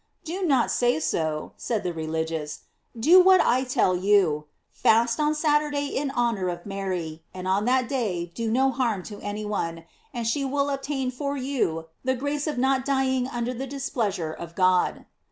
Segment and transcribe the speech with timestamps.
[0.23, 2.61] "Do not say so," said the religious;
[2.99, 7.87] "do what I tell you; fast on Saturday in honor of Mary, and on that
[7.87, 12.47] day do no harm to any one, and she wilt obtain for you the grace
[12.47, 15.05] of not dying under the displeasure of God."